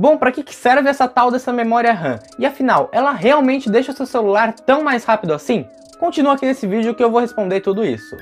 Bom, 0.00 0.16
para 0.16 0.30
que 0.30 0.54
serve 0.54 0.88
essa 0.88 1.08
tal 1.08 1.28
dessa 1.28 1.52
memória 1.52 1.92
RAM? 1.92 2.20
E 2.38 2.46
afinal, 2.46 2.88
ela 2.92 3.10
realmente 3.10 3.68
deixa 3.68 3.92
seu 3.92 4.06
celular 4.06 4.52
tão 4.52 4.84
mais 4.84 5.04
rápido 5.04 5.34
assim? 5.34 5.66
Continua 5.98 6.34
aqui 6.34 6.46
nesse 6.46 6.68
vídeo 6.68 6.94
que 6.94 7.02
eu 7.02 7.10
vou 7.10 7.20
responder 7.20 7.60
tudo 7.62 7.84
isso. 7.84 8.16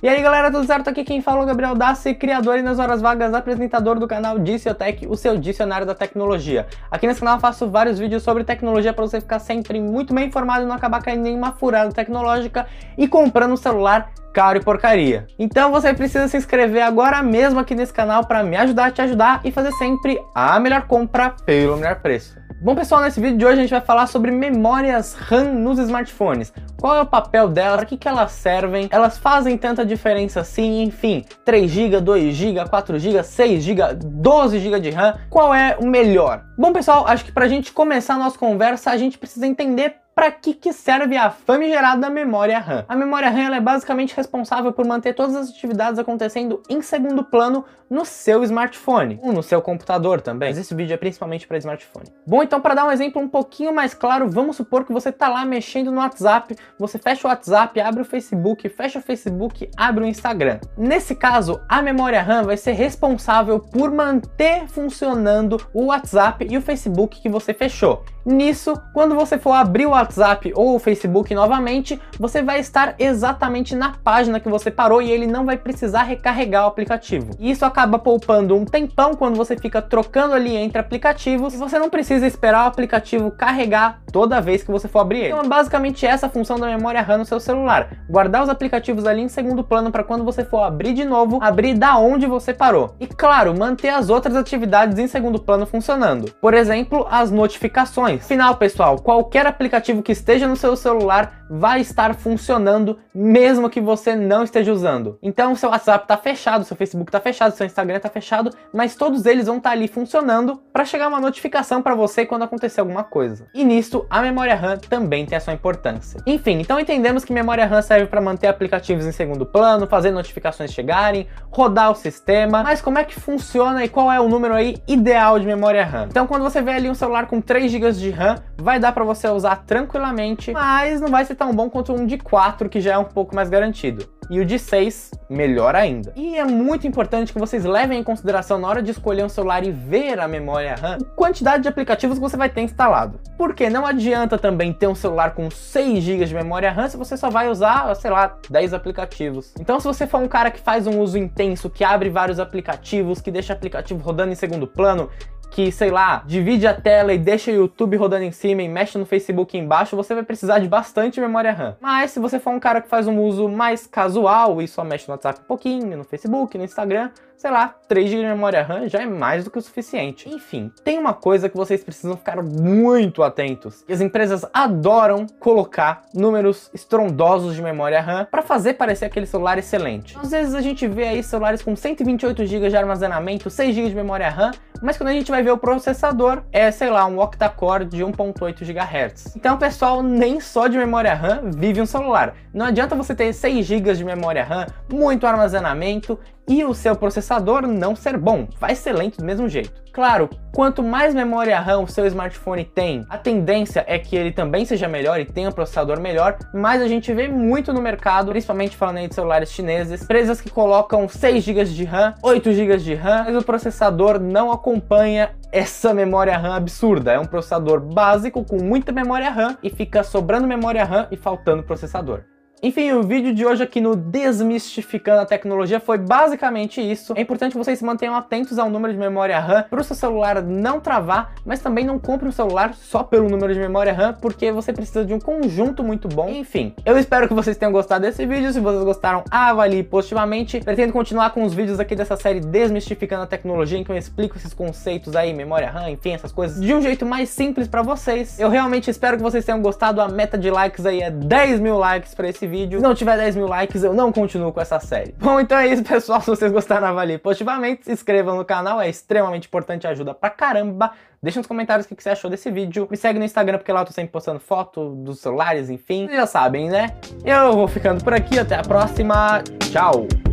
E 0.00 0.08
aí 0.08 0.22
galera, 0.22 0.52
tudo 0.52 0.64
certo? 0.64 0.86
Aqui 0.86 1.02
quem 1.02 1.20
fala 1.20 1.40
é 1.40 1.42
o 1.42 1.46
Gabriel 1.46 1.74
Dassi, 1.74 2.14
criador 2.14 2.58
e 2.58 2.62
nas 2.62 2.78
horas 2.78 3.02
vagas 3.02 3.34
apresentador 3.34 3.98
do 3.98 4.06
canal 4.06 4.38
Diciotech, 4.38 5.04
o 5.08 5.16
seu 5.16 5.36
dicionário 5.36 5.84
da 5.84 5.96
tecnologia. 5.96 6.68
Aqui 6.88 7.08
nesse 7.08 7.18
canal 7.18 7.38
eu 7.38 7.40
faço 7.40 7.68
vários 7.68 7.98
vídeos 7.98 8.22
sobre 8.22 8.44
tecnologia 8.44 8.92
para 8.92 9.04
você 9.04 9.20
ficar 9.20 9.40
sempre 9.40 9.80
muito 9.80 10.14
bem 10.14 10.28
informado 10.28 10.62
e 10.62 10.68
não 10.68 10.76
acabar 10.76 11.02
caindo 11.02 11.22
em 11.22 11.30
nenhuma 11.30 11.50
furada 11.50 11.90
tecnológica 11.90 12.68
e 12.96 13.08
comprando 13.08 13.50
um 13.50 13.56
celular 13.56 14.12
caro 14.36 14.58
e 14.58 14.62
porcaria. 14.62 15.26
Então 15.38 15.72
você 15.72 15.94
precisa 15.94 16.28
se 16.28 16.36
inscrever 16.36 16.82
agora 16.82 17.22
mesmo 17.22 17.58
aqui 17.58 17.74
nesse 17.74 17.90
canal 17.90 18.26
para 18.26 18.42
me 18.42 18.54
ajudar 18.54 18.88
a 18.88 18.90
te 18.90 19.00
ajudar 19.00 19.40
e 19.42 19.50
fazer 19.50 19.72
sempre 19.72 20.20
a 20.34 20.60
melhor 20.60 20.82
compra 20.82 21.30
pelo 21.30 21.78
melhor 21.78 22.02
preço. 22.02 22.36
Bom 22.60 22.74
pessoal, 22.74 23.00
nesse 23.00 23.18
vídeo 23.18 23.38
de 23.38 23.46
hoje 23.46 23.58
a 23.58 23.62
gente 23.62 23.70
vai 23.70 23.80
falar 23.80 24.06
sobre 24.06 24.30
memórias 24.30 25.14
RAM 25.14 25.52
nos 25.54 25.78
smartphones. 25.78 26.52
Qual 26.78 26.94
é 26.94 27.00
o 27.00 27.06
papel 27.06 27.48
delas, 27.48 27.76
para 27.76 27.86
que, 27.86 27.96
que 27.96 28.08
elas 28.08 28.32
servem, 28.32 28.88
elas 28.90 29.16
fazem 29.16 29.56
tanta 29.56 29.86
diferença 29.86 30.40
assim, 30.40 30.82
enfim, 30.82 31.24
3GB, 31.46 32.02
2GB, 32.02 32.68
4GB, 32.68 33.20
6GB, 33.20 33.98
12GB 34.02 34.80
de 34.80 34.90
RAM, 34.90 35.14
qual 35.30 35.54
é 35.54 35.78
o 35.80 35.86
melhor? 35.86 36.44
Bom 36.58 36.74
pessoal, 36.74 37.06
acho 37.06 37.24
que 37.24 37.32
para 37.32 37.46
a 37.46 37.48
gente 37.48 37.72
começar 37.72 38.14
a 38.14 38.18
nossa 38.18 38.38
conversa 38.38 38.90
a 38.90 38.96
gente 38.98 39.16
precisa 39.16 39.46
entender 39.46 39.96
para 40.16 40.30
que, 40.30 40.54
que 40.54 40.72
serve 40.72 41.14
a 41.14 41.28
famigerada 41.28 42.08
memória 42.08 42.58
RAM? 42.58 42.86
A 42.88 42.96
memória 42.96 43.28
RAM 43.28 43.54
é 43.54 43.60
basicamente 43.60 44.16
responsável 44.16 44.72
por 44.72 44.86
manter 44.86 45.12
todas 45.12 45.36
as 45.36 45.50
atividades 45.50 45.98
acontecendo 45.98 46.62
em 46.70 46.80
segundo 46.80 47.22
plano 47.22 47.66
no 47.90 48.02
seu 48.06 48.42
smartphone, 48.42 49.20
ou 49.22 49.30
no 49.30 49.42
seu 49.42 49.60
computador 49.60 50.22
também, 50.22 50.48
mas 50.48 50.58
esse 50.58 50.74
vídeo 50.74 50.94
é 50.94 50.96
principalmente 50.96 51.46
para 51.46 51.58
smartphone. 51.58 52.06
Bom, 52.26 52.42
então 52.42 52.62
para 52.62 52.74
dar 52.74 52.86
um 52.86 52.90
exemplo 52.90 53.20
um 53.20 53.28
pouquinho 53.28 53.74
mais 53.74 53.92
claro, 53.92 54.26
vamos 54.26 54.56
supor 54.56 54.86
que 54.86 54.92
você 54.92 55.10
está 55.10 55.28
lá 55.28 55.44
mexendo 55.44 55.92
no 55.92 55.98
WhatsApp, 55.98 56.56
você 56.78 56.98
fecha 56.98 57.28
o 57.28 57.30
WhatsApp, 57.30 57.78
abre 57.78 58.00
o 58.00 58.04
Facebook, 58.04 58.66
fecha 58.70 58.98
o 58.98 59.02
Facebook, 59.02 59.70
abre 59.76 60.02
o 60.02 60.06
Instagram. 60.06 60.60
Nesse 60.78 61.14
caso, 61.14 61.60
a 61.68 61.82
memória 61.82 62.22
RAM 62.22 62.44
vai 62.44 62.56
ser 62.56 62.72
responsável 62.72 63.60
por 63.60 63.90
manter 63.90 64.66
funcionando 64.66 65.60
o 65.74 65.88
WhatsApp 65.88 66.46
e 66.50 66.56
o 66.56 66.62
Facebook 66.62 67.20
que 67.20 67.28
você 67.28 67.52
fechou. 67.52 68.02
Nisso, 68.26 68.74
quando 68.92 69.14
você 69.14 69.38
for 69.38 69.52
abrir 69.52 69.86
o 69.86 69.90
WhatsApp 69.90 70.52
ou 70.56 70.74
o 70.74 70.78
Facebook 70.80 71.32
novamente, 71.32 72.00
você 72.18 72.42
vai 72.42 72.58
estar 72.58 72.96
exatamente 72.98 73.72
na 73.76 73.92
página 74.02 74.40
que 74.40 74.48
você 74.48 74.68
parou 74.68 75.00
e 75.00 75.12
ele 75.12 75.28
não 75.28 75.46
vai 75.46 75.56
precisar 75.56 76.02
recarregar 76.02 76.64
o 76.64 76.66
aplicativo. 76.66 77.30
Isso 77.38 77.64
acaba 77.64 78.00
poupando 78.00 78.56
um 78.56 78.64
tempão 78.64 79.14
quando 79.14 79.36
você 79.36 79.56
fica 79.56 79.80
trocando 79.80 80.34
ali 80.34 80.56
entre 80.56 80.76
aplicativos 80.76 81.54
e 81.54 81.56
você 81.56 81.78
não 81.78 81.88
precisa 81.88 82.26
esperar 82.26 82.64
o 82.64 82.66
aplicativo 82.66 83.30
carregar 83.30 84.00
toda 84.10 84.40
vez 84.40 84.64
que 84.64 84.72
você 84.72 84.88
for 84.88 84.98
abrir 84.98 85.18
ele. 85.18 85.28
Então 85.28 85.44
é 85.44 85.48
basicamente 85.48 86.04
essa 86.04 86.26
a 86.26 86.28
função 86.28 86.58
da 86.58 86.66
memória 86.66 87.02
RAM 87.02 87.18
no 87.18 87.24
seu 87.24 87.38
celular, 87.38 87.90
guardar 88.10 88.42
os 88.42 88.48
aplicativos 88.48 89.06
ali 89.06 89.22
em 89.22 89.28
segundo 89.28 89.62
plano 89.62 89.92
para 89.92 90.02
quando 90.02 90.24
você 90.24 90.44
for 90.44 90.64
abrir 90.64 90.94
de 90.94 91.04
novo, 91.04 91.38
abrir 91.40 91.74
da 91.74 91.96
onde 91.96 92.26
você 92.26 92.52
parou. 92.52 92.96
E 92.98 93.06
claro, 93.06 93.56
manter 93.56 93.90
as 93.90 94.10
outras 94.10 94.34
atividades 94.34 94.98
em 94.98 95.06
segundo 95.06 95.38
plano 95.38 95.64
funcionando. 95.64 96.32
Por 96.40 96.54
exemplo, 96.54 97.06
as 97.08 97.30
notificações 97.30 98.15
Final, 98.20 98.56
pessoal, 98.56 98.98
qualquer 99.00 99.46
aplicativo 99.46 100.02
que 100.02 100.12
esteja 100.12 100.46
no 100.46 100.56
seu 100.56 100.76
celular 100.76 101.45
vai 101.48 101.80
estar 101.80 102.14
funcionando 102.14 102.98
mesmo 103.14 103.70
que 103.70 103.80
você 103.80 104.14
não 104.14 104.44
esteja 104.44 104.72
usando. 104.72 105.18
Então, 105.22 105.54
seu 105.54 105.70
WhatsApp 105.70 106.04
está 106.04 106.16
fechado, 106.16 106.64
seu 106.64 106.76
Facebook 106.76 107.08
está 107.08 107.20
fechado, 107.20 107.52
seu 107.52 107.66
Instagram 107.66 107.96
está 107.96 108.08
fechado, 108.08 108.50
mas 108.72 108.94
todos 108.94 109.26
eles 109.26 109.46
vão 109.46 109.58
estar 109.58 109.70
tá 109.70 109.76
ali 109.76 109.88
funcionando 109.88 110.60
para 110.72 110.84
chegar 110.84 111.08
uma 111.08 111.20
notificação 111.20 111.82
para 111.82 111.94
você 111.94 112.26
quando 112.26 112.42
acontecer 112.42 112.80
alguma 112.80 113.04
coisa. 113.04 113.46
E 113.54 113.64
nisso, 113.64 114.06
a 114.10 114.20
memória 114.20 114.54
RAM 114.54 114.76
também 114.78 115.24
tem 115.24 115.36
a 115.36 115.40
sua 115.40 115.52
importância. 115.52 116.20
Enfim, 116.26 116.60
então 116.60 116.78
entendemos 116.78 117.24
que 117.24 117.32
memória 117.32 117.66
RAM 117.66 117.82
serve 117.82 118.06
para 118.06 118.20
manter 118.20 118.48
aplicativos 118.48 119.06
em 119.06 119.12
segundo 119.12 119.46
plano, 119.46 119.86
fazer 119.86 120.10
notificações 120.10 120.72
chegarem, 120.72 121.26
rodar 121.50 121.90
o 121.90 121.94
sistema, 121.94 122.62
mas 122.62 122.80
como 122.80 122.98
é 122.98 123.04
que 123.04 123.18
funciona 123.18 123.84
e 123.84 123.88
qual 123.88 124.10
é 124.10 124.20
o 124.20 124.28
número 124.28 124.54
aí 124.54 124.76
ideal 124.86 125.38
de 125.38 125.46
memória 125.46 125.84
RAM? 125.84 126.08
Então, 126.10 126.26
quando 126.26 126.42
você 126.42 126.60
vê 126.60 126.72
ali 126.72 126.90
um 126.90 126.94
celular 126.94 127.26
com 127.26 127.40
3 127.40 127.70
GB 127.70 127.92
de 127.92 128.10
RAM, 128.10 128.36
vai 128.56 128.78
dar 128.78 128.92
para 128.92 129.04
você 129.04 129.28
usar 129.28 129.64
tranquilamente, 129.64 130.52
mas 130.52 131.00
não 131.00 131.08
vai 131.08 131.24
ser 131.24 131.35
tão 131.36 131.54
bom 131.54 131.70
quanto 131.70 131.92
um 131.92 132.06
de 132.06 132.18
4, 132.18 132.68
que 132.68 132.80
já 132.80 132.94
é 132.94 132.98
um 132.98 133.04
pouco 133.04 133.34
mais 133.34 133.48
garantido. 133.48 134.08
E 134.28 134.40
o 134.40 134.44
de 134.44 134.58
6, 134.58 135.12
melhor 135.30 135.76
ainda. 135.76 136.12
E 136.16 136.36
é 136.36 136.44
muito 136.44 136.86
importante 136.86 137.32
que 137.32 137.38
vocês 137.38 137.64
levem 137.64 138.00
em 138.00 138.02
consideração 138.02 138.58
na 138.58 138.66
hora 138.66 138.82
de 138.82 138.90
escolher 138.90 139.24
um 139.24 139.28
celular 139.28 139.64
e 139.64 139.70
ver 139.70 140.18
a 140.18 140.26
memória 140.26 140.74
RAM, 140.74 140.98
a 141.00 141.04
quantidade 141.14 141.62
de 141.62 141.68
aplicativos 141.68 142.18
que 142.18 142.22
você 142.22 142.36
vai 142.36 142.48
ter 142.48 142.62
instalado. 142.62 143.20
Porque 143.38 143.70
não 143.70 143.86
adianta 143.86 144.36
também 144.36 144.72
ter 144.72 144.88
um 144.88 144.96
celular 144.96 145.32
com 145.34 145.48
6 145.48 146.02
GB 146.02 146.24
de 146.24 146.34
memória 146.34 146.72
RAM 146.72 146.88
se 146.88 146.96
você 146.96 147.16
só 147.16 147.30
vai 147.30 147.48
usar, 147.48 147.94
sei 147.94 148.10
lá, 148.10 148.36
10 148.50 148.74
aplicativos. 148.74 149.54
Então 149.60 149.78
se 149.78 149.86
você 149.86 150.08
for 150.08 150.20
um 150.20 150.28
cara 150.28 150.50
que 150.50 150.60
faz 150.60 150.88
um 150.88 150.98
uso 151.00 151.16
intenso, 151.16 151.70
que 151.70 151.84
abre 151.84 152.10
vários 152.10 152.40
aplicativos, 152.40 153.20
que 153.20 153.30
deixa 153.30 153.52
aplicativo 153.52 154.02
rodando 154.02 154.32
em 154.32 154.36
segundo 154.36 154.66
plano, 154.66 155.08
que, 155.50 155.72
sei 155.72 155.90
lá, 155.90 156.22
divide 156.26 156.66
a 156.66 156.74
tela 156.74 157.12
e 157.12 157.18
deixa 157.18 157.50
o 157.50 157.54
YouTube 157.54 157.96
rodando 157.96 158.24
em 158.24 158.32
cima 158.32 158.62
e 158.62 158.68
mexe 158.68 158.98
no 158.98 159.06
Facebook 159.06 159.56
embaixo, 159.56 159.96
você 159.96 160.14
vai 160.14 160.22
precisar 160.22 160.58
de 160.58 160.68
bastante 160.68 161.20
memória 161.20 161.52
RAM. 161.52 161.76
Mas 161.80 162.10
se 162.10 162.20
você 162.20 162.38
for 162.38 162.50
um 162.50 162.60
cara 162.60 162.80
que 162.80 162.88
faz 162.88 163.06
um 163.06 163.20
uso 163.20 163.48
mais 163.48 163.86
casual 163.86 164.60
e 164.60 164.68
só 164.68 164.84
mexe 164.84 165.08
no 165.08 165.14
WhatsApp 165.14 165.40
um 165.40 165.44
pouquinho, 165.44 165.96
no 165.96 166.04
Facebook, 166.04 166.58
no 166.58 166.64
Instagram, 166.64 167.10
sei 167.36 167.50
lá, 167.50 167.74
3 167.88 168.08
GB 168.08 168.22
de 168.22 168.28
memória 168.28 168.62
RAM 168.62 168.88
já 168.88 169.00
é 169.02 169.06
mais 169.06 169.44
do 169.44 169.50
que 169.50 169.58
o 169.58 169.62
suficiente. 169.62 170.28
Enfim, 170.28 170.72
tem 170.82 170.98
uma 170.98 171.12
coisa 171.12 171.48
que 171.48 171.56
vocês 171.56 171.84
precisam 171.84 172.16
ficar 172.16 172.42
muito 172.42 173.22
atentos. 173.22 173.84
As 173.88 174.00
empresas 174.00 174.44
adoram 174.52 175.26
colocar 175.38 176.02
números 176.14 176.70
estrondosos 176.72 177.54
de 177.54 177.62
memória 177.62 178.00
RAM 178.00 178.26
para 178.30 178.42
fazer 178.42 178.74
parecer 178.74 179.04
aquele 179.04 179.26
celular 179.26 179.58
excelente. 179.58 180.16
Às 180.18 180.30
vezes 180.30 180.54
a 180.54 180.60
gente 180.60 180.86
vê 180.86 181.08
aí 181.08 181.22
celulares 181.22 181.62
com 181.62 181.76
128 181.76 182.46
GB 182.46 182.68
de 182.68 182.76
armazenamento, 182.76 183.50
6 183.50 183.74
GB 183.74 183.88
de 183.90 183.94
memória 183.94 184.28
RAM, 184.28 184.50
mas 184.82 184.96
quando 184.96 185.08
a 185.08 185.12
gente 185.12 185.30
vai 185.30 185.42
ver 185.42 185.50
o 185.50 185.58
processador, 185.58 186.42
é, 186.52 186.70
sei 186.70 186.90
lá, 186.90 187.06
um 187.06 187.18
octa-core 187.18 187.84
de 187.84 188.04
1.8 188.04 188.64
GHz. 188.64 189.36
Então, 189.36 189.56
pessoal, 189.56 190.02
nem 190.02 190.40
só 190.40 190.66
de 190.66 190.76
memória 190.76 191.14
RAM 191.14 191.50
vive 191.54 191.80
um 191.80 191.86
celular. 191.86 192.34
Não 192.52 192.66
adianta 192.66 192.94
você 192.94 193.14
ter 193.14 193.32
6 193.32 193.64
GB 193.64 193.94
de 193.94 194.04
memória 194.04 194.44
RAM, 194.44 194.66
muito 194.90 195.26
armazenamento 195.26 196.18
e 196.48 196.64
o 196.64 196.74
seu 196.74 196.94
processador 196.94 197.66
não 197.66 197.96
ser 197.96 198.16
bom, 198.16 198.48
vai 198.58 198.74
ser 198.74 198.92
lento 198.92 199.18
do 199.18 199.24
mesmo 199.24 199.48
jeito. 199.48 199.86
Claro, 199.96 200.28
quanto 200.52 200.82
mais 200.82 201.14
memória 201.14 201.58
RAM 201.58 201.80
o 201.80 201.88
seu 201.88 202.04
smartphone 202.06 202.64
tem, 202.64 203.06
a 203.08 203.16
tendência 203.16 203.82
é 203.88 203.98
que 203.98 204.14
ele 204.14 204.30
também 204.30 204.66
seja 204.66 204.86
melhor 204.86 205.18
e 205.18 205.24
tenha 205.24 205.48
um 205.48 205.52
processador 205.52 205.98
melhor, 205.98 206.36
mas 206.52 206.82
a 206.82 206.86
gente 206.86 207.14
vê 207.14 207.28
muito 207.28 207.72
no 207.72 207.80
mercado, 207.80 208.30
principalmente 208.30 208.76
falando 208.76 208.98
aí 208.98 209.08
de 209.08 209.14
celulares 209.14 209.50
chineses, 209.50 210.02
empresas 210.02 210.38
que 210.38 210.50
colocam 210.50 211.08
6 211.08 211.42
GB 211.42 211.64
de 211.64 211.84
RAM, 211.84 212.14
8 212.22 212.52
GB 212.52 212.76
de 212.76 212.94
RAM, 212.94 213.24
mas 213.24 213.36
o 213.36 213.42
processador 213.42 214.20
não 214.20 214.52
acompanha 214.52 215.30
essa 215.50 215.94
memória 215.94 216.36
RAM 216.36 216.54
absurda. 216.54 217.12
É 217.12 217.18
um 217.18 217.24
processador 217.24 217.80
básico 217.80 218.44
com 218.44 218.62
muita 218.62 218.92
memória 218.92 219.30
RAM 219.30 219.56
e 219.62 219.70
fica 219.70 220.02
sobrando 220.02 220.46
memória 220.46 220.84
RAM 220.84 221.06
e 221.10 221.16
faltando 221.16 221.62
processador. 221.62 222.20
Enfim, 222.62 222.90
o 222.92 223.02
vídeo 223.02 223.34
de 223.34 223.44
hoje 223.44 223.62
aqui 223.62 223.82
no 223.82 223.94
Desmistificando 223.94 225.20
a 225.20 225.26
Tecnologia 225.26 225.78
foi 225.78 225.98
basicamente 225.98 226.80
isso. 226.80 227.12
É 227.14 227.20
importante 227.20 227.52
que 227.52 227.58
vocês 227.58 227.78
se 227.78 227.84
mantenham 227.84 228.14
atentos 228.14 228.58
ao 228.58 228.70
número 228.70 228.94
de 228.94 228.98
memória 228.98 229.38
RAM 229.38 229.64
para 229.68 229.80
o 229.80 229.84
seu 229.84 229.94
celular 229.94 230.42
não 230.42 230.80
travar, 230.80 231.34
mas 231.44 231.60
também 231.60 231.84
não 231.84 231.98
compre 231.98 232.26
um 232.26 232.32
celular 232.32 232.72
só 232.72 233.02
pelo 233.02 233.28
número 233.28 233.52
de 233.52 233.60
memória 233.60 233.92
RAM, 233.92 234.14
porque 234.14 234.50
você 234.50 234.72
precisa 234.72 235.04
de 235.04 235.12
um 235.12 235.20
conjunto 235.20 235.84
muito 235.84 236.08
bom. 236.08 236.30
Enfim, 236.30 236.74
eu 236.84 236.96
espero 236.98 237.28
que 237.28 237.34
vocês 237.34 237.58
tenham 237.58 237.70
gostado 237.70 238.06
desse 238.06 238.24
vídeo. 238.24 238.50
Se 238.50 238.58
vocês 238.58 238.82
gostaram, 238.84 239.22
avalie 239.30 239.82
positivamente. 239.82 240.60
Pretendo 240.60 240.94
continuar 240.94 241.30
com 241.30 241.44
os 241.44 241.52
vídeos 241.52 241.78
aqui 241.78 241.94
dessa 241.94 242.16
série 242.16 242.40
Desmistificando 242.40 243.24
a 243.24 243.26
Tecnologia, 243.26 243.78
em 243.78 243.84
que 243.84 243.92
eu 243.92 243.96
explico 243.96 244.38
esses 244.38 244.54
conceitos 244.54 245.14
aí, 245.14 245.34
memória 245.34 245.70
RAM, 245.70 245.90
enfim, 245.90 246.12
essas 246.12 246.32
coisas, 246.32 246.58
de 246.58 246.74
um 246.74 246.80
jeito 246.80 247.04
mais 247.04 247.28
simples 247.28 247.68
para 247.68 247.82
vocês. 247.82 248.40
Eu 248.40 248.48
realmente 248.48 248.90
espero 248.90 249.18
que 249.18 249.22
vocês 249.22 249.44
tenham 249.44 249.60
gostado. 249.60 250.00
A 250.00 250.08
meta 250.08 250.38
de 250.38 250.50
likes 250.50 250.86
aí 250.86 251.02
é 251.02 251.10
10 251.10 251.60
mil 251.60 251.76
likes 251.76 252.14
para 252.14 252.28
esse 252.30 252.46
vídeo. 252.56 252.78
Se 252.78 252.82
não 252.82 252.94
tiver 252.94 253.16
10 253.16 253.36
mil 253.36 253.46
likes, 253.46 253.82
eu 253.82 253.92
não 253.92 254.10
continuo 254.10 254.52
com 254.52 254.60
essa 254.60 254.80
série. 254.80 255.14
Bom, 255.20 255.38
então 255.38 255.58
é 255.58 255.68
isso, 255.68 255.82
pessoal. 255.82 256.20
Se 256.20 256.28
vocês 256.28 256.50
gostaram, 256.50 256.86
avalie 256.86 257.18
positivamente, 257.18 257.84
se 257.84 257.92
inscrevam 257.92 258.36
no 258.36 258.44
canal, 258.44 258.80
é 258.80 258.88
extremamente 258.88 259.46
importante, 259.46 259.86
ajuda 259.86 260.14
pra 260.14 260.30
caramba. 260.30 260.92
Deixa 261.22 261.38
nos 261.38 261.46
comentários 261.46 261.86
o 261.86 261.94
que 261.94 262.02
você 262.02 262.10
achou 262.10 262.30
desse 262.30 262.50
vídeo. 262.50 262.86
Me 262.90 262.96
segue 262.96 263.18
no 263.18 263.24
Instagram, 263.24 263.58
porque 263.58 263.72
lá 263.72 263.80
eu 263.80 263.86
tô 263.86 263.92
sempre 263.92 264.12
postando 264.12 264.40
foto 264.40 264.90
dos 264.90 265.20
celulares, 265.20 265.68
enfim. 265.70 266.06
Vocês 266.06 266.18
já 266.18 266.26
sabem, 266.26 266.68
né? 266.70 266.94
Eu 267.24 267.52
vou 267.52 267.68
ficando 267.68 268.02
por 268.02 268.14
aqui, 268.14 268.38
até 268.38 268.56
a 268.56 268.62
próxima. 268.62 269.42
Tchau! 269.70 270.25